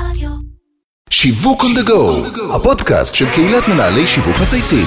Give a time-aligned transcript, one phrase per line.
[0.00, 0.30] רדיו.
[1.10, 4.86] שיווק on the go, הפודקאסט של קהילת מנהלי שיווק מצייצים.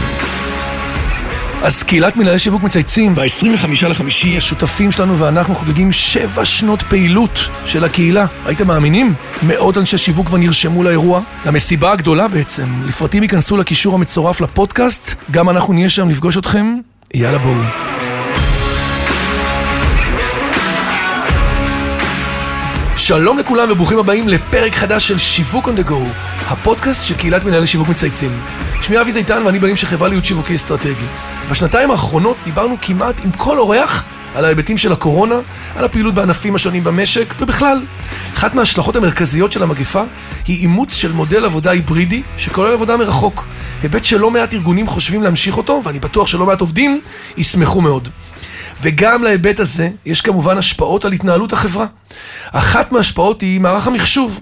[1.64, 7.84] אז קהילת מנהלי שיווק מצייצים, ב-25 לחמישי השותפים שלנו ואנחנו חוגגים שבע שנות פעילות של
[7.84, 8.26] הקהילה.
[8.46, 9.14] הייתם מאמינים?
[9.48, 12.66] מאות אנשי שיווק כבר נרשמו לאירוע, למסיבה הגדולה בעצם.
[12.86, 16.76] לפרטים ייכנסו לקישור המצורף לפודקאסט, גם אנחנו נהיה שם לפגוש אתכם.
[17.14, 17.99] יאללה בואו.
[23.10, 25.96] שלום לכולם וברוכים הבאים לפרק חדש של שיווק on the go,
[26.48, 28.40] הפודקאסט של קהילת מנהלי שיווק מצייצים.
[28.82, 31.06] שמי אבי זיתן ואני בנים של חברה להיות שיווקי אסטרטגי.
[31.52, 35.36] בשנתיים האחרונות דיברנו כמעט עם כל אורח על ההיבטים של הקורונה,
[35.76, 37.86] על הפעילות בענפים השונים במשק ובכלל.
[38.34, 40.04] אחת מההשלכות המרכזיות של המגפה
[40.48, 43.46] היא אימוץ של מודל עבודה היברידי שכולל עבודה מרחוק.
[43.82, 47.02] היבט שלא מעט ארגונים חושבים להמשיך אותו ואני בטוח שלא מעט עובדים
[47.38, 48.10] ישמחו מאוד.
[48.82, 51.86] וגם להיבט הזה יש כמובן השפעות על התנהלות החברה.
[52.52, 54.42] אחת מההשפעות היא מערך המחשוב.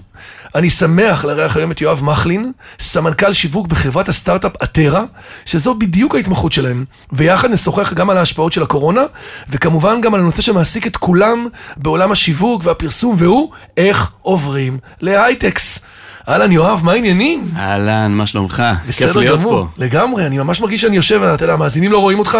[0.54, 5.04] אני שמח לארח היום את יואב מחלין, סמנכ"ל שיווק בחברת הסטארט-אפ אתרה,
[5.44, 6.84] שזו בדיוק ההתמחות שלהם.
[7.12, 9.02] ויחד נשוחח גם על ההשפעות של הקורונה,
[9.48, 15.80] וכמובן גם על הנושא שמעסיק את כולם בעולם השיווק והפרסום, והוא איך עוברים להייטקס.
[16.28, 17.50] אהלן יואב, מה העניינים?
[17.56, 18.62] אהלן, מה שלומך?
[18.96, 19.84] כיף להיות גמור, פה.
[19.84, 22.38] לגמרי, אני ממש מרגיש שאני יושב, אתה יודע, המאזינים לא רואים אותך,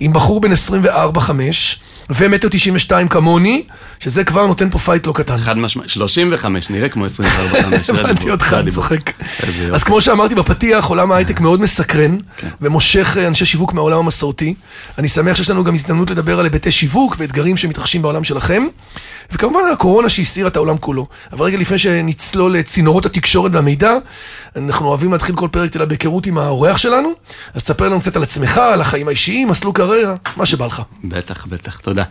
[0.00, 1.20] עם בחור בן 24-5
[2.10, 3.62] ומטר 92 כמוני,
[4.00, 5.36] שזה כבר נותן פה fight לא קטן.
[5.36, 8.70] חד משמעית, 35, נראה כמו 24, זה הבנתי הדיבור, אותך, אני.
[8.70, 9.10] צוחק.
[9.74, 12.18] אז כמו שאמרתי בפתיח, עולם ההייטק מאוד מסקרן,
[12.60, 14.54] ומושך אה, אנשי שיווק מהעולם המסורתי.
[14.98, 18.66] אני שמח שיש לנו גם הזדמנות לדבר על היבטי שיווק ואתגרים שמתרחשים בעולם שלכם.
[19.32, 21.06] וכמובן הקורונה שהסעירה את העולם כולו.
[21.32, 23.92] אבל רגע לפני שנצלול לצינורות התקשורת והמידע,
[24.56, 27.08] אנחנו אוהבים להתחיל כל פרק תלה בהיכרות עם האורח שלנו.
[27.54, 30.82] אז תספר לנו קצת על עצמך, על החיים האישיים, מסלול קריירה, מה שבא לך.
[31.04, 32.04] בטח, בטח, תודה.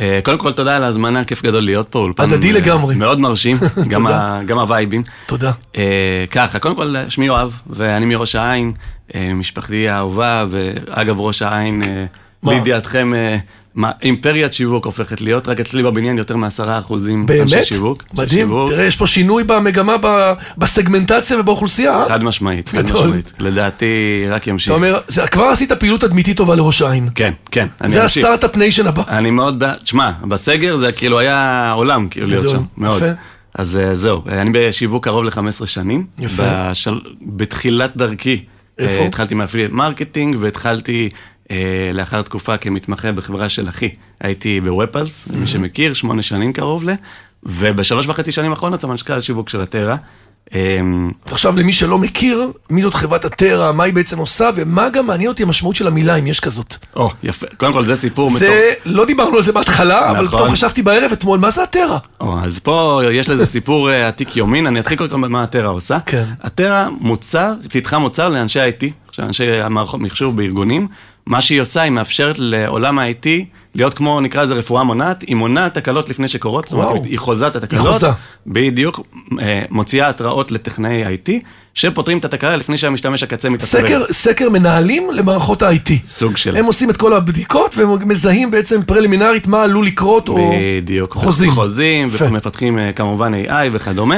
[0.00, 1.98] אה, קודם כל, תודה על ההזמנה, כיף גדול להיות פה.
[1.98, 2.94] אולפן, הדדי אה, לגמרי.
[2.94, 3.56] מאוד מרשים,
[3.90, 4.06] גם.
[4.06, 5.02] ה- גם הווייבים.
[5.26, 5.52] תודה.
[5.76, 8.72] אה, ככה, קודם כל, שמי יואב, ואני מראש העין,
[9.34, 11.82] משפחתי האהובה, ואגב, ראש העין?
[12.44, 13.10] לידיעתכם,
[13.76, 17.40] מה, אימפריית שיווק הופכת להיות, רק אצלי בבניין יותר מעשרה אחוזים באמת?
[17.42, 18.02] אנשי שיווק.
[18.02, 18.46] אנשי מדהים.
[18.48, 18.70] שיווק.
[18.70, 22.00] תראה, יש פה שינוי במגמה, ב- בסגמנטציה ובאוכלוסייה.
[22.02, 22.08] אה?
[22.08, 22.84] חד משמעית, חד.
[22.84, 23.32] משמעית.
[23.38, 23.86] לדעתי,
[24.30, 24.68] רק ימשיך.
[24.68, 27.08] אתה אומר, זה- כבר עשית פעילות תדמיתית טובה לראש העין.
[27.14, 28.24] כן, כן, אני זה אמשיך.
[28.24, 29.02] הסטארט-אפ ניישן הבא.
[29.08, 32.96] אני מאוד בעד, תשמע, בסגר זה כאילו היה עולם, כאילו להיות שם, מאוד.
[32.96, 33.06] יפה.
[33.54, 36.06] אז אה, זהו, אה, אני בשיווק קרוב ל-15 שנים.
[36.18, 36.42] יפה.
[36.46, 37.00] בשל...
[37.22, 38.44] בתחילת דרכי.
[38.78, 39.02] איפה?
[39.04, 41.08] התחלתי מ affiliate marketing והתחלתי
[41.94, 43.88] לאחר תקופה כמתמחה בחברה של אחי.
[44.20, 46.94] הייתי בוופלס, מי שמכיר, שמונה שנים קרוב ל...
[47.42, 49.96] ובשלוש וחצי שנים האחרונות סמנכ"ל שיווק של הטרה.
[50.54, 50.80] אה,
[51.30, 55.28] עכשיו, למי שלא מכיר, מי זאת חברת הטרה, מה היא בעצם עושה, ומה גם מעניין
[55.28, 56.76] אותי המשמעות של המילה, אם יש כזאת.
[56.96, 57.46] או, יפה.
[57.56, 58.40] קודם כל, זה סיפור מטורף.
[58.40, 60.38] זה, לא דיברנו על זה בהתחלה, אבל נכון.
[60.38, 61.98] פתאום חשבתי בערב אתמול, מה זה הטרה?
[62.20, 65.68] או, אז פה יש לזה סיפור אה, עתיק יומין, אני אתחיל קודם כל במה הטרה
[65.68, 65.98] עושה.
[66.06, 66.24] כן.
[66.42, 70.88] הטרה מוצר, פיתחה מוצר לאנשי IT, אנשי המערכות מחשוב בארגונים.
[71.26, 73.26] מה שהיא עושה, היא מאפשרת לעולם ה-IT
[73.74, 76.88] להיות כמו, נקרא לזה רפואה מונעת, היא מונעת תקלות לפני שקורות, זאת.
[76.88, 77.86] אומרת, היא חוזה את התקלות.
[77.86, 78.08] היא חוזה.
[78.46, 79.00] בדיוק,
[79.40, 81.30] אה, מוציאה התראות לטכנאי IT,
[81.74, 83.82] שפותרים את התקלה לפני שהמשתמש הקצה מתעצבן.
[83.86, 85.90] סקר, סקר מנהלים למערכות ה-IT.
[86.08, 86.56] סוג של...
[86.56, 90.50] הם עושים את כל הבדיקות והם מזהים בעצם פרלימינרית מה עלול לקרות או
[90.82, 91.12] בדיוק.
[91.14, 91.50] חוזים.
[91.50, 92.24] חוזים, יפה.
[92.24, 94.16] ומפתחים אה, כמובן AI וכדומה.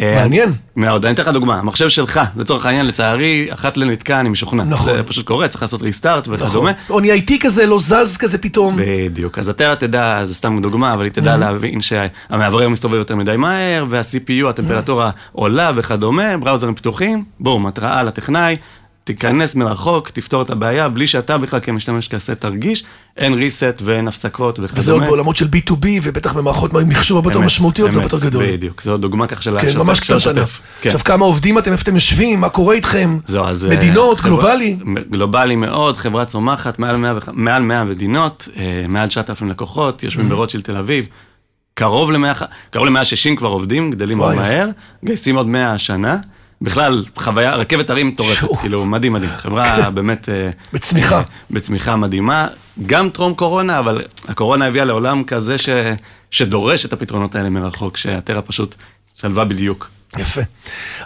[0.00, 0.52] אה, מעניין.
[0.76, 4.62] מאוד, אני אתן לך דוגמה, המחשב שלך, לצורך העניין, לצערי, אחת לנתקע, אני משוכנע.
[4.62, 4.92] נכון.
[4.96, 6.46] זה פשוט קורה, צריך לעשות ריסטארט נכון.
[6.46, 6.72] וכדומה.
[6.90, 8.76] או נהיה IT כזה, לא זז כזה פתאום.
[8.78, 13.36] בדיוק, אז הטרה תדע, זה סתם דוגמה, אבל היא תדע להבין שהמאוורר מסתובב יותר מדי
[13.36, 18.56] מהר, וה-CPU, הטמפרטורה עולה וכדומה, בראוזרים פתוחים, בום, התראה לטכנאי,
[19.04, 22.84] תיכנס מרחוק, תפתור את הבעיה, בלי שאתה בכלל כמשתמש כזה תרגיש,
[23.16, 24.78] אין reset ואין הפסקות וכדומה.
[24.80, 28.44] וזה עוד בעולמות של B2B, ובטח במערכות מחשוב הרבה יותר משמעותיות, זה הרבה יותר גדול.
[28.52, 30.44] בדיוק, זו דוגמה כך של כן, ממש קטנטנה.
[30.80, 30.88] כן.
[30.90, 33.18] עכשיו, כמה עובדים אתם, איפה אתם יושבים, מה קורה איתכם?
[33.24, 33.64] זהו, אז...
[33.64, 34.76] אה, מדינות, חברה- גלובלי?
[35.10, 40.26] גלובלי מאוד, חברה צומחת, מעל 100, וח- מעל 100 מדינות, אה, מעל 9,000 לקוחות, יושבים
[40.26, 40.30] Mm-hmm.
[40.30, 41.06] ברוטשילד תל אביב.
[41.74, 44.34] קרוב ל-100, קרוב ל-160 כבר עובדים, גדלים מאוד.
[44.34, 44.68] מהר,
[45.04, 46.16] גייסים עוד 100 השנה.
[46.62, 48.48] בכלל, חוויה, רכבת הרים מטורפת.
[48.60, 49.30] כאילו, מדהים מדהים.
[49.36, 50.28] חברה באמת...
[50.28, 51.16] אה, בצמיחה.
[51.16, 52.46] אה, בצמיחה מדהימה,
[52.86, 55.68] גם טרום קורונה, אבל הקורונה הביאה לעולם כזה ש,
[56.30, 58.74] שדורש את הפתרונות האלה מרחוק, שהטרה פשוט
[59.14, 59.90] שלבה בדיוק.
[60.18, 60.40] יפה.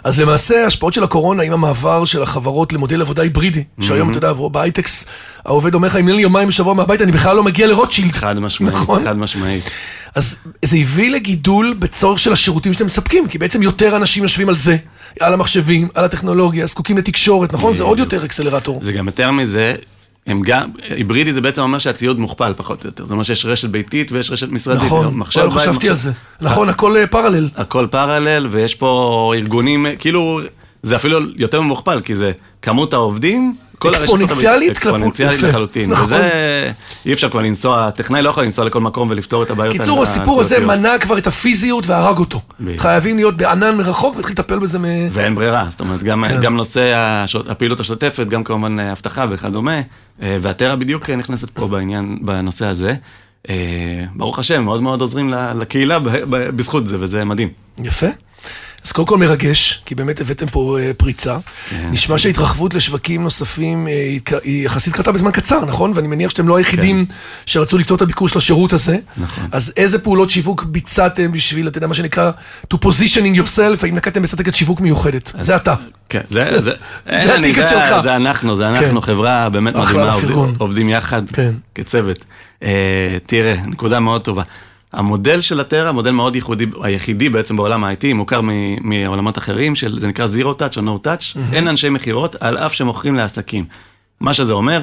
[0.03, 4.33] אז למעשה ההשפעות של הקורונה עם המעבר של החברות למודל עבודה היברידי, שהיום אתה יודע,
[4.33, 5.05] בהייטקס
[5.45, 8.13] העובד אומר לך, אם אין לי יומיים בשבוע מהבית, אני בכלל לא מגיע לרוטשילד.
[8.13, 9.03] חד משמעית, נכון.
[9.03, 9.69] חד משמעית.
[10.15, 10.35] אז
[10.65, 14.77] זה הביא לגידול בצורך של השירותים שאתם מספקים, כי בעצם יותר אנשים יושבים על זה,
[15.19, 17.73] על המחשבים, על הטכנולוגיה, זקוקים לתקשורת, נכון?
[17.73, 18.79] זה עוד יותר אקסלרטור.
[18.83, 19.75] זה גם יותר מזה,
[20.27, 23.05] הם גם, היברידי זה בעצם אומר שהציוד מוכפל פחות או יותר.
[23.05, 24.83] זה אומר שיש רשת ביתית ויש רשת משרדית.
[24.83, 26.11] נכון, מחשב לא חשבתי מחשב- על זה.
[26.41, 27.49] נכון, הכל אה, פרלל.
[27.55, 30.39] הכל פרלל, ויש פה ארגונים, כאילו,
[30.83, 32.31] זה אפילו יותר ממוכפל, כי זה
[32.61, 35.43] כמות העובדים, אקספוננציאלית כלפו- אקספוננציאלית.
[35.43, 35.89] לחלוטין.
[35.89, 36.05] נכון.
[36.05, 36.71] וזה,
[37.05, 40.39] אי אפשר כבר לנסוע, הטכנאי לא יכול לנסוע לכל מקום ולפתור את הבעיות קיצור, הסיפור
[40.41, 40.59] הזה.
[40.59, 42.41] מנע כבר את הפיזיות והרג אותו.
[42.77, 44.83] חייבים להיות בענן מרחוק ולהתחיל לטפל בזה מ...
[45.11, 46.41] ואין ברירה, זאת אומרת, גם, כן.
[46.41, 47.25] גם נושא.
[47.47, 49.81] הפעילות השוטפת, גם כמובן אה, אבטחה וכדומה,
[50.21, 52.93] אה, והטרה בדיוק נכנסת פה בעניין, בנושא הזה.
[53.49, 53.55] אה,
[54.15, 55.99] ברוך השם, מאוד מאוד עוזרים לקהילה
[56.29, 57.49] בזכות זה, וזה מדהים.
[57.83, 58.07] יפה.
[58.85, 61.37] אז קודם כל מרגש, כי באמת הבאתם פה אה, פריצה.
[61.69, 61.89] כן.
[61.91, 65.91] נשמע שההתרחבות לשווקים נוספים אה, היא יחסית קרתה בזמן קצר, נכון?
[65.95, 67.05] ואני מניח שאתם לא היחידים
[67.45, 68.97] שרצו לקצור את הביקוש לשירות הזה.
[69.15, 69.23] כן.
[69.23, 69.47] נכון.
[69.51, 72.31] אז איזה פעולות שיווק ביצעתם בשביל, אתה יודע, מה שנקרא,
[72.73, 75.31] to positioning yourself, האם נקטתם באסטרטגיית שיווק מיוחדת?
[75.39, 75.75] זה אתה.
[76.09, 76.71] כן, זה, זה,
[77.09, 78.03] אני, הטיקט זה, שלך.
[78.03, 79.07] זה אנחנו, זה אנחנו, כן.
[79.07, 80.55] חברה באמת מדהימה, עובדים, פרגון.
[80.57, 81.53] עובדים יחד כן.
[81.75, 82.25] כצוות.
[82.63, 84.43] אה, תראה, נקודה מאוד טובה.
[84.95, 88.49] המודל של הטרה, מודל מאוד ייחודי, היחידי בעצם בעולם ה-IT, מוכר מ-
[88.89, 92.73] מעולמות אחרים, של, זה נקרא Zero Touch או No Touch, אין אנשי מכירות, על אף
[92.73, 93.65] שמוכרים לעסקים.
[94.19, 94.81] מה שזה אומר,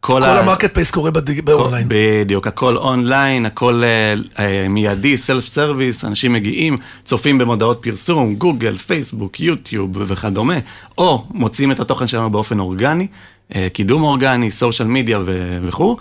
[0.00, 1.86] כל, כל ה- ה market place קורה בדיג- באונליין.
[1.88, 8.76] בדיוק, הכל אונליין, הכל אה, אה, מיידי, self service, אנשים מגיעים, צופים במודעות פרסום, גוגל,
[8.78, 10.54] פייסבוק, יוטיוב וכדומה,
[10.98, 13.06] או מוצאים את התוכן שלנו באופן אורגני,
[13.54, 15.20] אה, קידום אורגני, social media
[15.62, 15.96] וכו',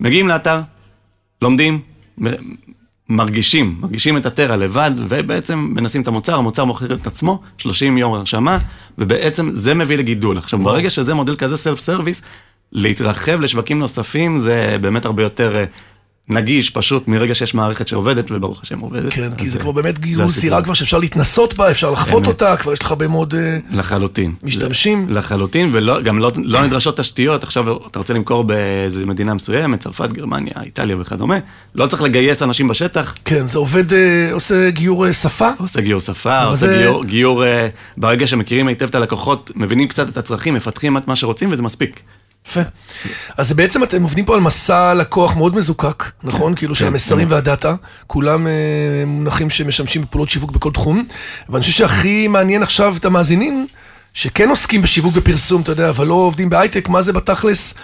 [0.00, 0.60] מגיעים לאתר,
[1.42, 1.80] לומדים,
[3.08, 8.14] מרגישים, מרגישים את Atera לבד, ובעצם מנסים את המוצר, המוצר מוכר את עצמו, 30 יום
[8.14, 8.58] הרשמה,
[8.98, 10.38] ובעצם זה מביא לגידול.
[10.38, 12.22] עכשיו, ברגע שזה מודל כזה סלף סרוויס,
[12.72, 15.64] להתרחב לשווקים נוספים זה באמת הרבה יותר אה,
[16.28, 19.12] נגיש, פשוט, מרגע שיש מערכת שעובדת, וברוך השם עובדת.
[19.12, 20.28] כן, כי זה כבר באמת הסיפור.
[20.28, 22.26] סירה כבר שאפשר להתנסות בה, אפשר לחוות אמת.
[22.26, 23.34] אותה, כבר יש לך הרבה מאוד...
[23.34, 24.34] אה, לחלוטין.
[24.42, 25.06] משתמשים?
[25.10, 30.54] לחלוטין, וגם לא, לא נדרשות תשתיות, עכשיו אתה רוצה למכור באיזה מדינה מסוימת, צרפת, גרמניה,
[30.62, 31.36] איטליה וכדומה,
[31.74, 35.48] לא צריך לגייס אנשים בשטח, כן, זה עובד, אה, עושה גיור אה, שפה.
[35.58, 37.44] עושה גיור שפה, עושה גיור,
[37.96, 42.00] ברגע שמכירים היטב את הלקוחות, מבינים קצת את הצרכים, מפתחים את מה שרוצים וזה מספיק.
[42.46, 42.60] יפה.
[43.36, 46.54] אז בעצם אתם עובדים פה על מסע לקוח מאוד מזוקק, נכון?
[46.54, 47.74] כאילו של כן, המסרים והדאטה,
[48.06, 48.52] כולם אה,
[49.06, 51.04] מונחים שמשמשים בפעולות שיווק בכל תחום,
[51.48, 53.66] ואני חושב שהכי מעניין עכשיו את המאזינים,
[54.14, 57.74] שכן עוסקים בשיווק ופרסום, אתה יודע, אבל לא עובדים בהייטק, מה זה בתכלס?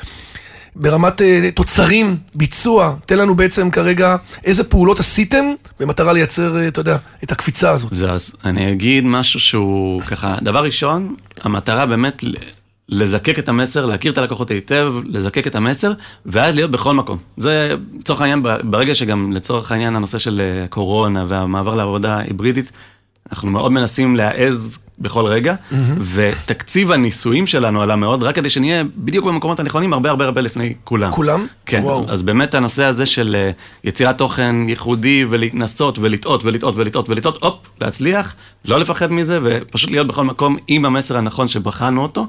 [0.77, 5.45] ברמת אה, תוצרים, ביצוע, תן לנו בעצם כרגע איזה פעולות עשיתם
[5.81, 7.95] במטרה לייצר, אה, אתה יודע, את הקפיצה הזאת.
[7.95, 12.25] זה אז אני אגיד משהו שהוא ככה, דבר ראשון, המטרה באמת
[12.91, 15.93] לזקק את המסר, להכיר את הלקוחות היטב, לזקק את המסר,
[16.27, 17.19] ואז להיות בכל מקום.
[17.37, 22.73] זה, לצורך העניין, ברגע שגם לצורך העניין הנושא של אה, קורונה והמעבר לעבודה היברידית,
[23.33, 25.55] אנחנו מאוד מנסים להעז בכל רגע,
[26.15, 30.75] ותקציב הניסויים שלנו עלה מאוד, רק כדי שנהיה בדיוק במקומות הנכונים, הרבה הרבה הרבה לפני
[30.85, 31.13] כולם.
[31.13, 31.47] כולם?
[31.67, 32.03] כן, וואו.
[32.05, 33.51] אז, אז באמת הנושא הזה של אה,
[33.85, 38.35] יצירת תוכן ייחודי ולהתנסות ולטעות ולטעות ולטעות ולטעות, הופ, להצליח,
[38.65, 42.27] לא לפחד מזה ופשוט להיות בכל מקום עם המסר הנכון שבחנו אותו.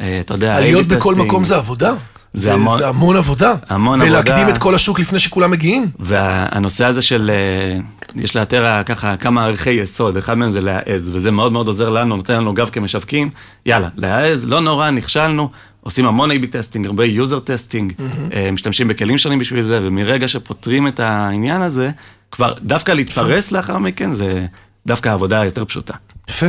[0.00, 1.28] אה, אתה יודע, להיות בכל testing.
[1.28, 1.94] מקום זה עבודה.
[2.32, 3.54] זה המון- זה המון עבודה.
[3.68, 4.52] המון ולהקדים עבודה.
[4.52, 5.86] את כל השוק לפני שכולם מגיעים.
[5.98, 7.80] והנושא הזה של, אה,
[8.22, 11.88] יש ל Atera ככה כמה ערכי יסוד, אחד מהם זה להעז, וזה מאוד מאוד עוזר
[11.88, 13.30] לנו, נותן לנו גב כמשווקים,
[13.66, 15.50] יאללה, להעז, לא נורא, נכשלנו,
[15.80, 17.92] עושים המון A-B testing, הרבה user testing,
[18.34, 21.90] אה, משתמשים בכלים שונים בשביל זה, ומרגע שפותרים את העניין הזה,
[22.30, 24.46] כבר דווקא להתפרס לאחר מכן, זה
[24.86, 25.94] דווקא העבודה היותר פשוטה.
[26.28, 26.46] יפה.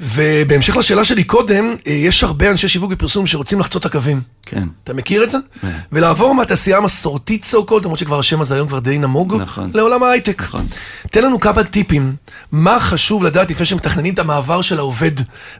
[0.00, 4.20] ובהמשך לשאלה שלי קודם, אה, יש הרבה אנשי שיווק ופרסום שרוצים לחצות את הקווים.
[4.46, 4.64] כן.
[4.84, 5.38] אתה מכיר את זה?
[5.60, 5.68] כן.
[5.92, 9.70] ולעבור מהתעשייה המסורתית סו קולד, למרות שכבר השם הזה היום כבר די נמוג, נכון.
[9.74, 10.42] לעולם ההייטק.
[10.42, 10.66] נכון.
[11.10, 12.14] תן לנו כמה טיפים,
[12.52, 15.12] מה חשוב לדעת לפני שמתכננים את המעבר של העובד,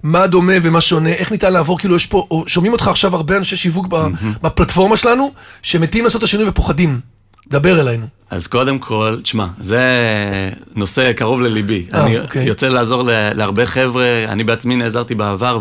[0.02, 3.56] מה דומה ומה שונה, איך ניתן לעבור, כאילו יש פה, שומעים אותך עכשיו הרבה אנשי
[3.56, 3.86] שיווק
[4.42, 5.32] בפלטפורמה שלנו,
[5.62, 7.00] שמתים לעשות את השינוי ופוחדים.
[7.48, 8.06] דבר אלינו.
[8.30, 9.80] אז קודם כל, תשמע, זה
[10.76, 11.86] נושא קרוב לליבי.
[11.94, 12.44] אה, אני אוקיי.
[12.44, 13.02] יוצא לעזור
[13.34, 15.58] להרבה חבר'ה, אני בעצמי נעזרתי בעבר,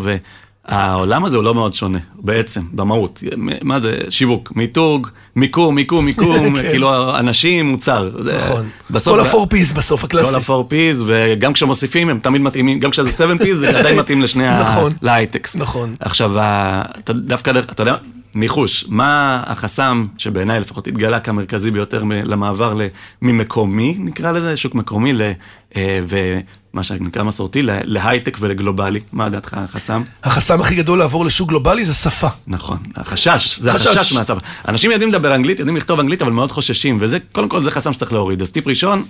[0.68, 3.22] והעולם הזה הוא לא מאוד שונה, בעצם, במהות.
[3.62, 3.98] מה זה?
[4.08, 6.62] שיווק, מיתוג, מיקום, מיקום, מיקום, כן.
[6.70, 8.10] כאילו, אנשים, מוצר.
[8.36, 8.68] נכון.
[8.90, 9.14] בסוף...
[9.32, 10.40] כל ה-4 פיס בסוף, הקלאסי.
[10.44, 14.22] כל ה-4 P's, וגם כשמוסיפים הם תמיד מתאימים, גם כשזה 7 P's זה עדיין מתאים
[14.22, 14.62] לשני ה...
[14.62, 14.92] נכון.
[15.02, 15.56] להייטקס.
[15.56, 15.94] נכון.
[16.00, 17.94] עכשיו, אתה- דווקא, אתה יודע,
[18.34, 22.78] ניחוש, מה החסם שבעיניי לפחות התגלה כמרכזי ביותר למעבר
[23.22, 25.32] ממקומי, נקרא לזה, שוק מקומי, ל-
[25.76, 30.02] אה, ומה שנקרא מסורתי, להייטק ולגלובלי, מה דעתך החסם?
[30.24, 32.28] החסם הכי גדול לעבור לשוק גלובלי זה שפה.
[32.46, 33.86] נכון, החשש, זה חשש.
[33.86, 34.40] החשש מהשפה.
[34.68, 37.92] אנשים יודעים לדבר אנגלית, יודעים לכתוב אנגלית, אבל מאוד חוששים, וזה, קודם כל זה חסם
[37.92, 38.42] שצריך להוריד.
[38.42, 39.04] אז טיפ ראשון,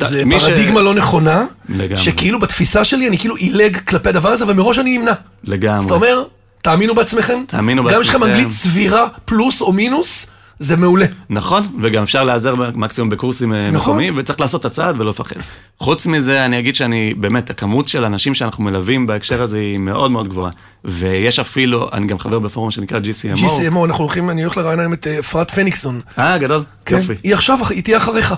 [0.00, 1.96] זה מי ש- פרדיגמה לא נכונה, לגמרי.
[1.96, 5.12] שכאילו בתפיסה שלי אני כאילו עילג כלפי הדבר הזה, אבל מראש אני נמנע.
[5.44, 5.78] לגמרי.
[5.78, 6.22] אז אתה אומר,
[6.62, 7.42] תאמינו בעצמכם.
[7.46, 8.36] תאמינו גם אם יש לכם בעצמכם.
[8.36, 11.06] אנגלית סבירה, פלוס או מינוס, זה מעולה.
[11.30, 13.66] נכון, וגם אפשר להיעזר מקסימום בקורסים נכון.
[13.66, 13.90] נכון.
[13.90, 15.36] מקומיים, וצריך לעשות את הצעד ולא לפחד.
[15.78, 20.10] חוץ מזה, אני אגיד שאני, באמת, הכמות של אנשים שאנחנו מלווים בהקשר הזה היא מאוד
[20.10, 20.50] מאוד גבוהה.
[20.84, 23.38] ויש אפילו, אני גם חבר בפורום שנקרא GCMO.
[23.38, 26.00] GCMO, אנחנו הולכים, אני הולך לראיין היום את אה, אפרת פניקסון.
[26.18, 26.96] אה, גדול, כן?
[26.96, 27.14] יופי.
[27.22, 28.34] היא עכשיו, היא תהיה אחריך.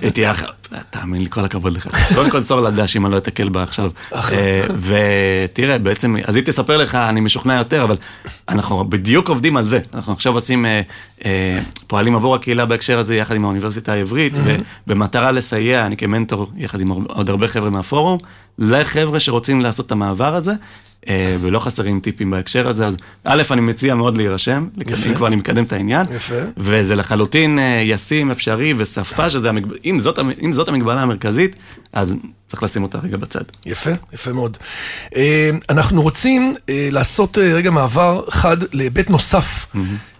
[0.00, 0.46] הייתי אחר,
[0.90, 1.88] תאמין לי, כל הכבוד לך.
[2.14, 3.90] קודם כל תמסור לה דש אם אני לא אתקל בה עכשיו.
[4.10, 4.38] אחלה.
[4.38, 4.66] אה,
[5.48, 7.96] ותראה, בעצם, אז היא תספר לך, אני משוכנע יותר, אבל
[8.48, 9.80] אנחנו בדיוק עובדים על זה.
[9.94, 10.80] אנחנו עכשיו עושים, אה,
[11.24, 14.32] אה, פועלים עבור הקהילה בהקשר הזה יחד עם האוניברסיטה העברית,
[14.86, 18.18] ובמטרה לסייע, אני כמנטור, יחד עם עוד הרבה חבר'ה מהפורום,
[18.58, 20.52] לחבר'ה שרוצים לעשות את המעבר הזה.
[21.08, 24.68] אה, ולא חסרים טיפים בהקשר הזה, אז א', אני מציע מאוד להירשם,
[25.06, 26.34] אם כבר אני מקדם את העניין, יפה.
[26.56, 29.70] וזה לחלוטין אה, ישים, אפשרי, ושפה שזה, המגב...
[29.84, 31.56] אם, זאת, אם זאת המגבלה המרכזית,
[31.92, 32.14] אז
[32.46, 33.42] צריך לשים אותה רגע בצד.
[33.66, 34.56] יפה, יפה מאוד.
[35.16, 39.66] אה, אנחנו רוצים לעשות רגע מעבר חד להיבט נוסף.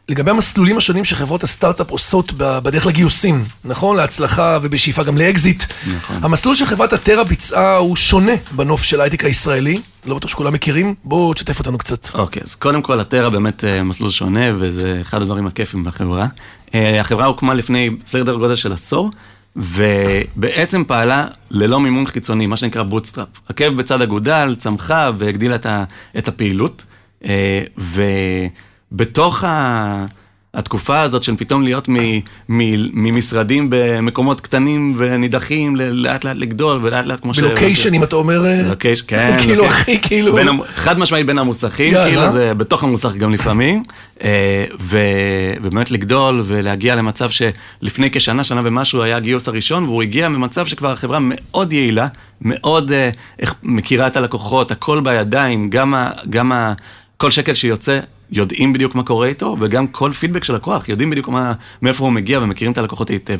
[0.08, 3.96] לגבי המסלולים השונים שחברות הסטארט-אפ עושות בדרך לגיוסים, נכון?
[3.96, 5.62] להצלחה ובשאיפה גם לאקזיט.
[5.96, 6.16] נכון.
[6.22, 11.34] המסלול שחברת הטרה ביצעה הוא שונה בנוף של ההייטק הישראלי, לא בטוח שכולם מכירים, בואו
[11.34, 12.14] תשתף אותנו קצת.
[12.14, 16.26] אוקיי, אז קודם כל, הטרה באמת אה, מסלול שונה, וזה אחד הדברים הכיפים בחברה.
[16.74, 19.10] אה, החברה הוקמה לפני סדר גודל של עשור,
[19.56, 23.28] ובעצם פעלה ללא מימון חיצוני, מה שנקרא bootstrap.
[23.48, 25.56] עקב בצד אגודל, צמחה והגדילה
[26.18, 26.84] את הפעילות,
[27.24, 27.62] אה,
[28.92, 30.06] ובתוך ה...
[30.54, 31.96] התקופה הזאת של פתאום להיות מ,
[32.48, 32.60] מ,
[33.04, 37.38] ממשרדים במקומות קטנים ונידחים, לאט לאט לגדול ולאט לאט כמו ש...
[37.38, 38.46] ב location, אם אתה אומר...
[38.46, 39.34] אה, location, כן.
[39.42, 39.66] כאילו.
[39.66, 40.32] אחי, כאילו...
[40.32, 42.08] בין, חד משמעית בין המוסכים, יאללה.
[42.08, 43.82] כאילו זה בתוך המוסך גם לפעמים,
[44.24, 44.98] אה, ו,
[45.62, 50.92] ובאמת לגדול ולהגיע למצב שלפני כשנה, שנה ומשהו היה הגיוס הראשון, והוא הגיע ממצב שכבר
[50.92, 52.06] החברה מאוד יעילה,
[52.40, 53.10] מאוד אה,
[53.62, 56.72] מכירה את הלקוחות, הכל בידיים, גם, ה, גם ה,
[57.16, 57.98] כל שקל שיוצא.
[58.32, 62.12] יודעים בדיוק מה קורה איתו, וגם כל פידבק של לקוח, יודעים בדיוק מה, מאיפה הוא
[62.12, 63.38] מגיע ומכירים את הלקוחות היטב.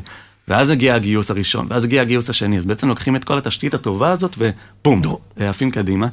[0.49, 4.11] ואז הגיע הגיוס הראשון, ואז הגיע הגיוס השני, אז בעצם לוקחים את כל התשתית הטובה
[4.11, 5.19] הזאת, ובום, נו.
[5.37, 6.07] עפים קדימה.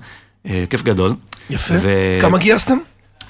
[0.45, 1.13] אה, כיף גדול.
[1.49, 1.73] יפה.
[1.81, 2.77] ו- כמה גייסתם?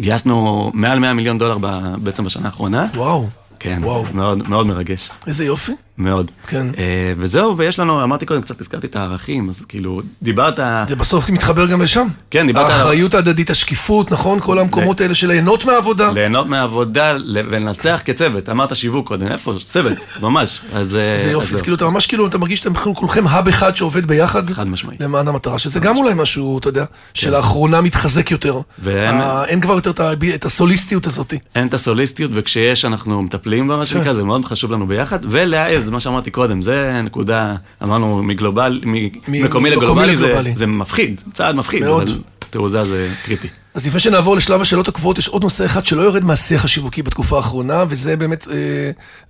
[0.02, 1.58] גייסנו מעל 100 מיליון דולר
[1.98, 2.86] בעצם בשנה האחרונה.
[2.96, 3.28] וואו,
[3.60, 4.06] כן, וואו.
[4.14, 5.72] מאוד, מאוד מרגש, איזה יופי.
[6.00, 6.32] מאוד.
[6.48, 6.68] כן.
[6.78, 6.84] אה,
[7.18, 11.66] וזהו, ויש לנו, אמרתי קודם, קצת הזכרתי את הערכים, אז כאילו, דיברת, זה בסוף מתחבר
[11.66, 12.08] גם לשם.
[12.32, 14.40] כן, דיברת האחריות ההדדית, השקיפות, נכון?
[14.40, 16.12] כל המקומות האלה של ליהנות מהעבודה.
[16.12, 18.50] ליהנות מהעבודה ל- ולנצח כצוות.
[18.50, 19.54] אמרת שיווק קודם, איפה?
[19.66, 20.62] צוות, ממש.
[20.74, 21.62] אז אה, זה יופי, אז.
[21.62, 24.50] כאילו אתה ממש כאילו, אתה מרגיש שאתם כולכם האב אחד שעובד ביחד.
[24.50, 25.02] חד משמעית.
[25.02, 28.60] למען המטרה, שזה גם אולי משהו, אתה יודע, שלאחרונה מתחזק יותר.
[29.48, 29.92] אין כבר יותר
[30.36, 31.34] את הסוליסטיות הזאת.
[31.56, 33.92] אין את הסוליסטיות, וכשיש אנחנו מטפלים בה, מה כן.
[33.92, 38.82] שנקרא, זה מאוד חשוב לנו ביחד, ולהעז, מה שאמרתי קודם, זה נקודה, אמרנו, מגלובל,
[39.28, 40.42] ממקומי לגלובלי, זה-.
[40.56, 42.08] זה מפחיד, צעד מפחיד, מאוד.
[42.10, 42.18] אבל
[42.50, 43.48] תעוזה זה קריטי.
[43.74, 47.38] אז לפני שנעבור לשלב השאלות הקבועות, יש עוד נושא אחד שלא יורד מהשיח השיווקי בתקופה
[47.38, 48.56] האחרונה, וזה באמת אה,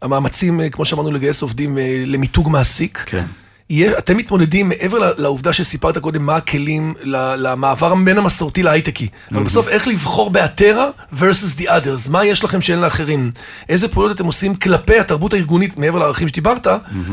[0.02, 3.04] המאמצים, אה, כמו שאמרנו, לגייס עובדים אה, למיתוג מעסיק.
[3.06, 3.26] כן.
[3.70, 9.08] יהיה, אתם מתמודדים מעבר לעובדה שסיפרת קודם, מה הכלים למעבר בין המסורתי להייטקי.
[9.32, 12.12] אבל בסוף, איך לבחור באתרה versus the others?
[12.12, 13.32] מה יש לכם שאין לאחרים?
[13.70, 16.68] איזה פעולות אתם עושים כלפי התרבות הארגונית, מעבר לערכים שדיברת,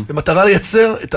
[0.09, 1.15] במטרה לייצר את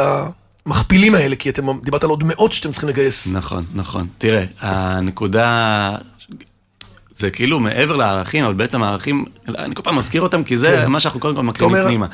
[0.65, 3.33] המכפילים האלה, כי אתם דיברת על עוד מאות שאתם צריכים לגייס.
[3.33, 4.07] נכון, נכון.
[4.17, 5.95] תראה, הנקודה,
[7.17, 9.25] זה כאילו מעבר לערכים, אבל בעצם הערכים,
[9.57, 10.91] אני כל פעם מזכיר אותם, כי זה כן.
[10.91, 12.05] מה שאנחנו קודם כל אומר, פנימה.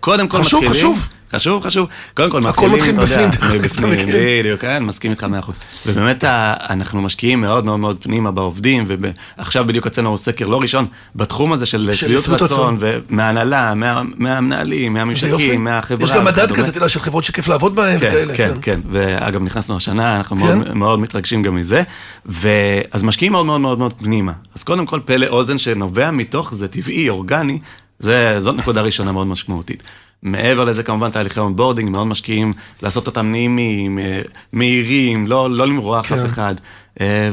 [0.00, 0.68] קודם כל מתחילים...
[0.68, 0.68] חשוב.
[0.68, 1.88] חשוב, חשוב.
[2.14, 3.28] קודם כל הכל מתחילים, מתחיל אתה יודע,
[3.68, 4.38] בפנים, אתה זה.
[4.40, 5.56] בדיוק, כן, מסכים איתך מאה אחוז.
[5.86, 8.84] ובאמת, ה- אנחנו משקיעים מאוד מאוד מאוד פנימה בעובדים,
[9.38, 10.86] ועכשיו בדיוק הוצאנו סקר לא ראשון,
[11.16, 14.92] בתחום הזה של שביעות רצון, ומההנהלה, מה- מהמנהלים.
[14.92, 16.04] מהממשקים, מהחברה.
[16.04, 16.52] יש גם מדד.
[16.52, 18.34] כזה, אתה יודע, של חברות שכיף לעבוד בהן כן, וכאלה.
[18.34, 20.42] כן, כן, ואגב, נכנסנו השנה, אנחנו כן?
[20.58, 21.82] מאוד, מאוד מתרגשים גם מזה,
[22.26, 24.32] ואז משקיעים מאוד מאוד מאוד מאוד פנימה.
[24.54, 27.58] אז קודם כל, פלא אוזן שנובע מתוך זה טבעי, אורגני,
[28.38, 29.82] זאת נקודה ראשונה מאוד משמעותית.
[30.22, 32.52] מעבר לזה, כמובן, תהליכי onboarding, מאוד משקיעים
[32.82, 36.18] לעשות אותם נעימים, אה, מהירים, לא, לא למרוח כן.
[36.18, 36.54] אף אחד.
[37.00, 37.30] אה,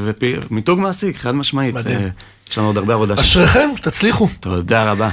[0.52, 1.76] ומיתוג מעסיק, חד משמעית.
[1.76, 2.00] מדהים.
[2.00, 2.08] אה,
[2.50, 3.16] יש לנו עוד הרבה עבודה.
[3.22, 4.30] אשריכם, שתצליחו.
[4.40, 5.10] תודה רבה.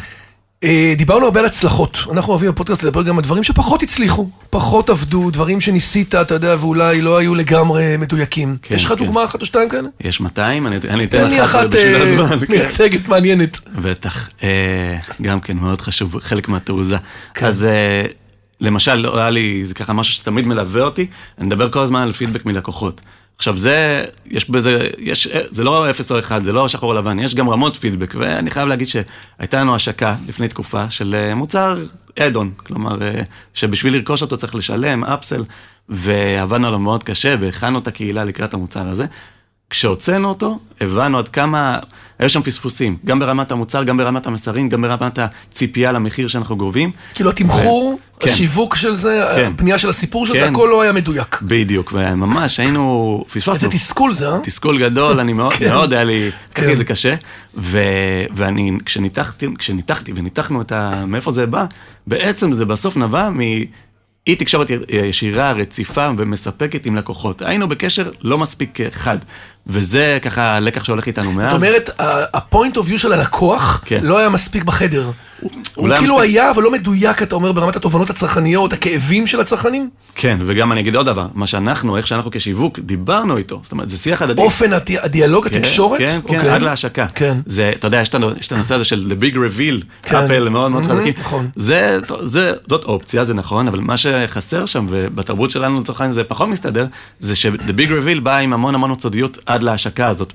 [0.65, 1.99] אה, דיברנו הרבה על הצלחות.
[2.13, 6.57] אנחנו אוהבים בפודקאסט לדבר גם על דברים שפחות הצליחו, פחות עבדו, דברים שניסית, אתה יודע,
[6.61, 8.57] ואולי לא היו לגמרי מדויקים.
[8.63, 9.05] כן, יש לך כן.
[9.05, 9.89] דוגמה אחת או שתיים כאלה?
[10.01, 12.39] יש 200, אני, אני תן אתן לי לך אחת בשביל אה, הזמן.
[12.39, 12.53] כן.
[12.53, 13.61] מייצגת, מעניינת.
[13.83, 16.97] בטח, אה, גם כן מאוד חשוב, חלק מהתעוזה.
[17.41, 18.07] אז אה,
[18.61, 21.07] למשל, לא היה לי, זה ככה משהו שתמיד מלווה אותי,
[21.39, 23.01] אני מדבר כל הזמן על פידבק מלקוחות.
[23.37, 27.35] עכשיו זה, יש בזה, יש, זה לא אפס או אחד, זה לא שחור לבן, יש
[27.35, 31.79] גם רמות פידבק, ואני חייב להגיד שהייתה לנו השקה לפני תקופה של אה, מוצר
[32.19, 33.23] אדון, כלומר, אה,
[33.55, 35.45] שבשביל לרכוש אותו צריך לשלם, אפסל,
[35.89, 39.07] ועבדנו עליו מאוד קשה, והכנו את הקהילה לקראת המוצר הזה.
[39.71, 41.79] כשהוצאנו אותו, הבנו עד כמה,
[42.19, 46.91] היו שם פספוסים, גם ברמת המוצר, גם ברמת המסרים, גם ברמת הציפייה למחיר שאנחנו גובים.
[47.15, 48.29] כאילו התמחור, כן.
[48.29, 49.53] השיווק של זה, כן.
[49.55, 50.51] הפנייה של הסיפור של זה, כן.
[50.53, 51.39] הכל לא היה מדויק.
[51.43, 53.55] בדיוק, וממש היינו, פספסנו.
[53.55, 54.39] איזה תסכול זה, אה?
[54.43, 55.69] תסכול גדול, אני מאוד, כן.
[55.69, 56.73] מאוד היה לי, לקחתי כן.
[56.73, 57.15] את זה קשה,
[57.57, 57.79] ו,
[58.31, 61.05] ואני, כשניתחתי, כשניתחתי וניתחנו את ה...
[61.07, 61.65] מאיפה זה בא,
[62.07, 63.31] בעצם זה בסוף נבע.
[64.27, 67.43] אי תקשורת ישירה, רציפה ומספקת עם לקוחות.
[67.43, 69.19] היינו בקשר לא מספיק חד,
[69.67, 71.51] וזה ככה הלקח שהולך איתנו מאז.
[71.51, 74.01] זאת אומרת, ה-point of view של הלקוח כן.
[74.03, 75.11] לא היה מספיק בחדר.
[75.41, 79.41] הוא אולי כאילו מספיק- היה, אבל לא מדויק, אתה אומר, ברמת התובנות הצרכניות, הכאבים של
[79.41, 79.91] הצרכנים?
[80.15, 83.89] כן, וגם אני אגיד עוד דבר, מה שאנחנו, איך שאנחנו כשיווק, דיברנו איתו, זאת אומרת,
[83.89, 84.43] זה שיח הדדי.
[84.43, 85.99] אופן הדי- הדיאלוג, כן, התקשורת?
[85.99, 86.51] כן, כן, אוקיי.
[86.51, 87.07] עד להשקה.
[87.15, 87.37] כן.
[87.47, 88.15] זה, אתה יודע, יש את
[88.53, 90.17] הנושא הזה של the big reveal, כן.
[90.17, 91.15] אפל מאוד מאוד מהמם, חזקים.
[91.19, 91.49] נכון.
[91.57, 96.25] זה, זה, זאת אופציה, זה נכון, אבל מה שחסר שם, ובתרבות שלנו לצורך העניין זה
[96.25, 96.87] פחות מסתדר,
[97.21, 100.35] זה ש-the big reveal בא עם המון המון סודיות עד להשקה הזאת,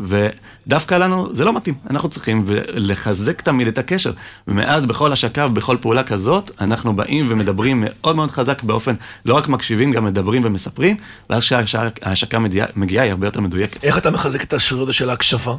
[0.68, 2.44] ודווקא לנו זה לא מתאים, אנחנו צריכים
[2.74, 4.12] לחזק תמיד את הקשר.
[4.48, 8.94] ומאז בכל השקה ובכל פעולה כזאת, אנחנו באים ומדברים מאוד מאוד חזק באופן,
[9.26, 10.96] לא רק מקשיבים, גם מדברים ומספרים,
[11.30, 12.40] ואז כשההשקה
[12.76, 13.84] מגיעה, היא הרבה יותר מדויקת.
[13.84, 15.54] איך אתה מחזק את השריר הזה של ההקשבה?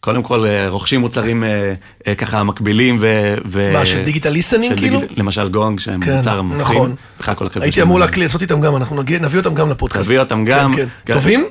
[0.00, 1.74] קודם כל, אה, רוכשים מוצרים אה,
[2.08, 3.34] אה, ככה מקבילים ו...
[3.46, 5.00] ו- מה, של דיגיטל ליסנינג כאילו?
[5.00, 6.60] דיגיטל- למשל גונג, שהם כן, מוצר מקסים.
[6.60, 6.94] נכון.
[7.20, 7.82] בכלל כל החבר'ה הייתי.
[7.82, 10.04] אמור לעשות איתם גם, אנחנו נגיע- נביא אותם גם לפודקאסט.
[10.04, 10.72] תביא אותם גם.
[10.72, 11.14] כן, כן.
[11.14, 11.44] טובים?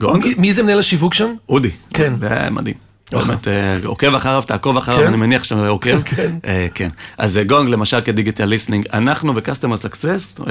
[0.00, 0.24] גונג?
[0.26, 1.28] מי- מי זה מנהל השיווק שם?
[1.48, 1.70] אודי.
[1.94, 2.12] כן.
[2.20, 2.74] זה מדהים.
[3.12, 3.28] אוקיי.
[3.28, 5.06] באמת, אה, עוקב אחריו, תעקוב אחריו, כן?
[5.06, 6.02] אני מניח שאתה עוקב.
[6.16, 6.34] כן.
[6.46, 6.88] אה, כן.
[7.18, 10.42] אז אה, גונג, למשל, כ digital listening, אנחנו ו-customer success,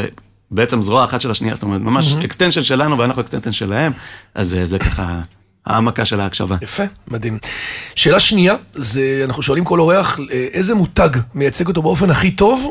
[0.52, 3.92] בעצם זרוע אחת של השנייה, זאת אומרת, ממש extension שלנו ואנחנו extension שלהם,
[4.36, 5.22] אז זה ככה
[5.66, 6.56] העמקה של ההקשבה.
[6.62, 7.38] יפה, מדהים.
[7.96, 12.70] שאלה שנייה, זה, אנחנו שואלים כל אורח, איזה מותג מייצג אותו באופן הכי טוב,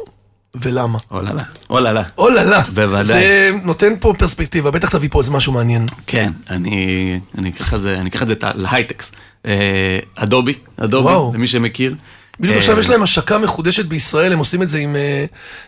[0.55, 0.99] ולמה?
[1.11, 2.03] אוללה, אוללה.
[2.19, 2.61] אוללה.
[2.61, 3.05] בוודאי.
[3.05, 5.87] זה נותן פה פרספקטיבה, בטח תביא פה איזה משהו מעניין.
[6.07, 9.13] כן, אני, אקח את זה, להייטקס.
[9.47, 11.33] אה, אדובי, אדובי, וואו.
[11.35, 11.95] למי שמכיר.
[12.41, 15.25] בדיוק אה, עכשיו יש להם השקה מחודשת בישראל, הם עושים את זה עם אה,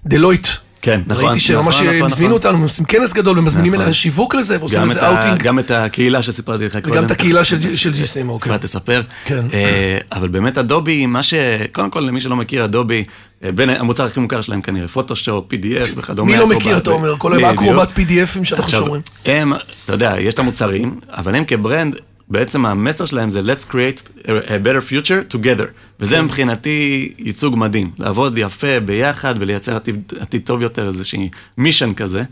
[0.06, 0.49] דלויט.
[0.83, 1.25] כן, נכון.
[1.25, 2.33] ראיתי שממש נכון, נכון, הם הזמינו נכון.
[2.33, 3.92] אותנו, הם עושים כנס גדול ומזמינים נכון.
[3.92, 6.92] שיווק לזה, ועושים איזה אאוטינג, גם את הקהילה שסיפרתי לך קודם.
[6.92, 8.50] וגם את הקהילה של GSM, אוקיי.
[8.50, 9.02] כבר תספר.
[9.25, 9.47] כן.
[9.54, 11.34] אה, אבל באמת אדובי, מה ש...
[11.73, 13.04] קודם כל, למי שלא מכיר, אדובי,
[13.45, 16.32] אה, בין המוצר הכי מוכר שלהם כנראה, פוטושופ, PDF וכדומה.
[16.32, 17.49] מי לא אקרובט מכיר, אתה אומר, כל בדיוק.
[17.49, 19.02] האקרובט PDFים שאנחנו שומרים.
[19.25, 19.52] הם,
[19.84, 21.97] אתה יודע, יש את המוצרים, אבל הם כ brand,
[22.28, 25.67] בעצם המסר שלהם זה let's create a better future together.
[26.00, 26.25] וזה כן.
[26.25, 32.23] מבחינתי ייצוג מדהים, לעבוד יפה ביחד ולייצר עתיד, עתיד טוב יותר, איזושהי mission כזה.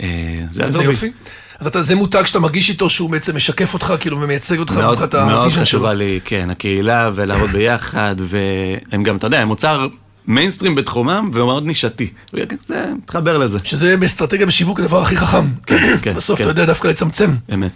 [0.00, 0.06] אה,
[0.50, 0.84] זה אדובי.
[0.84, 1.12] יופי.
[1.58, 4.92] אז אתה, זה מותג שאתה מרגיש איתו שהוא בעצם משקף אותך, כאילו, ומייצג אותך מאוד,
[4.92, 5.62] מבחינת מאוד ה vision שלו.
[5.62, 9.86] חשובה לי, כן, הקהילה ולעבוד ביחד, והם גם, אתה יודע, הם מוצר
[10.26, 12.10] מיינסטרים בתחומם ומאוד נישתי.
[12.66, 15.46] זה מתחבר לזה, שזה באסטרטגיה בשיווק הדבר הכי חכם.
[16.02, 16.44] כן, בסוף כן.
[16.44, 17.34] אתה יודע דווקא לצמצם.
[17.54, 17.70] אמת.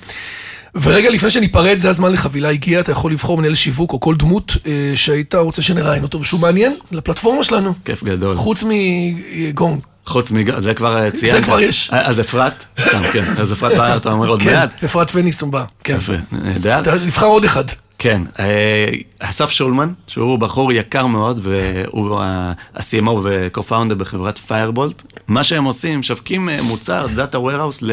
[0.82, 4.56] ורגע לפני שניפרד, זה הזמן לחבילה הגיע, אתה יכול לבחור מנהל שיווק או כל דמות
[4.66, 7.74] אה, שהיית רוצה שנראיין אותו, ושהוא מעניין לפלטפורמה שלנו.
[7.84, 8.36] כיף גדול.
[8.36, 9.80] חוץ מגונג.
[10.06, 10.58] חוץ מג...
[10.58, 11.44] זה כבר אה, ציינת.
[11.44, 11.90] כבר יש.
[11.92, 13.24] אה, אז אפרת, סתם, כן.
[13.38, 14.84] אז אפרת באה, אתה אומר עוד כן, מעט.
[14.84, 15.64] אפרת פניסון בא.
[15.84, 15.96] כן.
[15.96, 16.82] יפה, נהדר.
[17.04, 17.64] נבחר עוד אחד.
[17.98, 25.02] כן, אה, אסף שולמן, שהוא בחור יקר מאוד, והוא ה-CMO ו-co-founder בחברת פיירבולט.
[25.28, 27.84] מה שהם עושים, משווקים אה, מוצר, Data Warehouse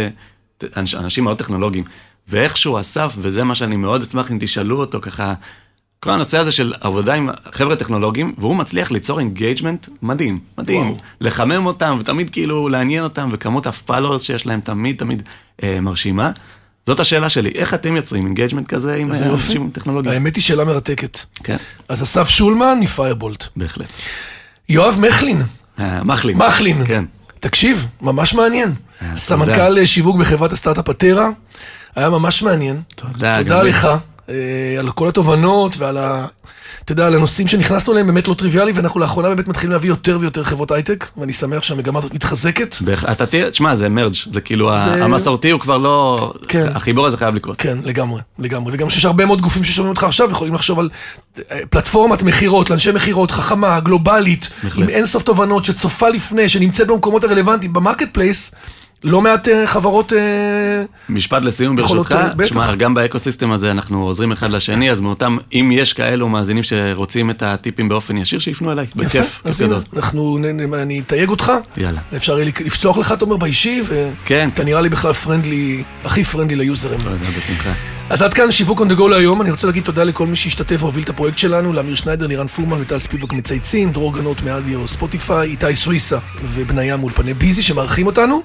[0.95, 1.83] לאנשים מאוד טכנולוגיים.
[2.27, 5.33] ואיכשהו אסף, וזה מה שאני מאוד אשמח אם תשאלו אותו ככה,
[5.99, 10.81] כל הנושא הזה של עבודה עם חבר'ה טכנולוגיים, והוא מצליח ליצור engagement מדהים, מדהים.
[10.81, 10.97] וואו.
[11.21, 15.23] לחמם אותם, ותמיד כאילו לעניין אותם, וכמות ה followers שיש להם תמיד תמיד
[15.63, 16.31] אה, מרשימה.
[16.85, 19.29] זאת השאלה שלי, איך אתם יוצרים engagement כזה עם אה.
[19.29, 20.13] אנשים טכנולוגיים?
[20.13, 21.19] האמת היא שאלה מרתקת.
[21.43, 21.57] כן,
[21.89, 23.45] אז אסף שולמן מפיירבולט.
[23.55, 23.87] בהחלט.
[24.69, 25.41] יואב מחלין,
[25.79, 26.37] אה, מחלין.
[26.37, 26.85] מחלין.
[26.85, 27.05] כן.
[27.39, 28.73] תקשיב, ממש מעניין.
[28.99, 29.15] תודה.
[29.15, 31.29] סמנכ"ל שיווק בחברת הסטארט-אפ אטרה,
[31.95, 32.81] היה ממש מעניין.
[32.95, 33.63] תודה, תודה.
[33.63, 33.87] לך
[34.29, 34.35] אה,
[34.79, 36.25] על כל התובנות ועל ה...
[36.85, 40.17] אתה יודע, על הנושאים שנכנסנו אליהם באמת לא טריוויאלי, ואנחנו לאחרונה באמת מתחילים להביא יותר
[40.21, 42.75] ויותר חברות הייטק, ואני שמח שהמגמה הזאת מתחזקת.
[43.11, 46.67] אתה תראה, תשמע, זה merge, זה כאילו, זה- המסורתי הוא כבר לא, כן.
[46.75, 47.55] החיבור הזה חייב לקרות.
[47.61, 48.73] כן, לגמרי, לגמרי.
[48.73, 50.89] וגם שיש הרבה מאוד גופים ששומעים אותך עכשיו, יכולים לחשוב על
[51.51, 54.49] אה, פלטפורמת מכירות, לאנשי מכירות, חכמה, גלובלית.
[54.75, 58.55] עם אינסוף תובנות, שצופה לפני, שנמצאת במקומות הרלוונטיים, ב marketplace,
[59.03, 60.13] לא מעט אה, חברות...
[60.13, 60.19] אה,
[61.09, 62.47] משפט לסיום ברשותך, אה.
[62.47, 66.63] שמע, גם ב ecosystem הזה אנחנו עוזרים אחד לשני, אז מאותם, אם יש כאלו מאזינים
[66.63, 69.81] שרוצים את הטיפים באופן ישיר, שיפנו אליי, בכיף, כיף גדול.
[69.95, 70.37] אנחנו,
[70.73, 71.99] אני אתייג אותך, יאללה.
[72.15, 72.35] אפשר
[72.65, 73.81] לפתוח לך, תומר, באישי,
[74.25, 74.47] כן.
[74.51, 76.99] ואתה נראה לי בכלל friendly, הכי friendly ליוזרים.
[76.99, 77.73] תודה, בשמחה.
[78.09, 80.83] אז עד כאן שיווק on the go להיום, אני רוצה להגיד תודה לכל מי שהשתתף
[80.83, 85.49] והוביל את הפרויקט שלנו, לאמיר שניידר, לירן פורמן וטל ספילבק מצייצים, דרור גנות מאדיו ספוטיפיי,
[85.49, 88.43] איתי סוויסה ובניה מאולפני ביזי שמארחים אותנו.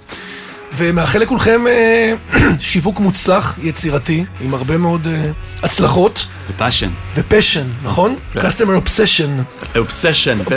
[0.77, 2.13] ומאחל לכולכם אה,
[2.61, 5.31] שיווק מוצלח, יצירתי, עם הרבה מאוד אה,
[5.63, 6.27] הצלחות.
[6.51, 6.91] ו passion.
[7.15, 8.17] ו passion, נכון?
[8.33, 8.41] כן.
[8.41, 9.75] Customer obsession.
[9.75, 10.53] obsession,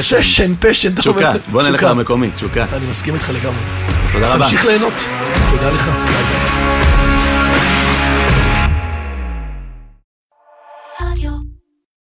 [0.60, 0.94] פשן.
[0.94, 1.34] אתה תשוקה.
[1.52, 1.84] בוא נלך.
[1.84, 2.66] למקומי, תשוקה.
[2.74, 3.60] אני מסכים איתך לגמרי.
[4.12, 4.44] תודה רבה.
[4.46, 4.94] תמשיך ליהנות.
[5.50, 5.88] תודה לך.
[5.88, 6.81] ביי ביי.